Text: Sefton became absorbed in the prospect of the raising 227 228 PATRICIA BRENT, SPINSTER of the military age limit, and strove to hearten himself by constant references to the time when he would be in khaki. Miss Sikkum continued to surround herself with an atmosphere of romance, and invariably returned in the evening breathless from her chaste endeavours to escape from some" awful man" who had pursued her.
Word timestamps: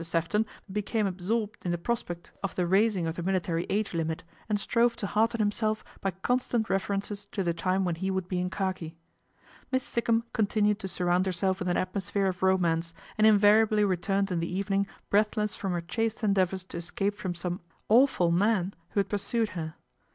Sefton 0.03 0.47
became 0.71 1.05
absorbed 1.05 1.63
in 1.63 1.69
the 1.69 1.77
prospect 1.77 2.31
of 2.41 2.55
the 2.55 2.65
raising 2.65 3.03
227 3.03 3.65
228 3.67 3.67
PATRICIA 3.67 3.67
BRENT, 3.67 3.67
SPINSTER 3.69 3.69
of 3.69 3.69
the 3.69 3.69
military 3.69 3.79
age 3.79 3.93
limit, 3.93 4.23
and 4.49 4.59
strove 4.59 4.95
to 4.95 5.05
hearten 5.05 5.39
himself 5.39 5.83
by 6.01 6.09
constant 6.23 6.69
references 6.71 7.25
to 7.27 7.43
the 7.43 7.53
time 7.53 7.85
when 7.85 7.93
he 7.93 8.09
would 8.09 8.27
be 8.27 8.39
in 8.39 8.49
khaki. 8.49 8.95
Miss 9.71 9.83
Sikkum 9.83 10.23
continued 10.33 10.79
to 10.79 10.87
surround 10.87 11.27
herself 11.27 11.59
with 11.59 11.69
an 11.69 11.77
atmosphere 11.77 12.25
of 12.25 12.41
romance, 12.41 12.95
and 13.19 13.27
invariably 13.27 13.85
returned 13.85 14.31
in 14.31 14.39
the 14.39 14.51
evening 14.51 14.87
breathless 15.11 15.55
from 15.55 15.71
her 15.73 15.81
chaste 15.81 16.23
endeavours 16.23 16.63
to 16.63 16.77
escape 16.77 17.13
from 17.13 17.35
some" 17.35 17.61
awful 17.87 18.31
man" 18.31 18.73
who 18.89 19.01
had 19.01 19.07
pursued 19.07 19.49
her. 19.49 19.75